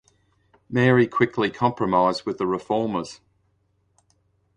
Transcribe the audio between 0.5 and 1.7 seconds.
Mary quickly